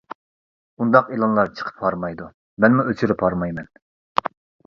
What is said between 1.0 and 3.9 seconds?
ئېلانلار چىقىپ ھارمايدۇ، مەنمۇ ئۆچۈرۈپ ھارمايمەن.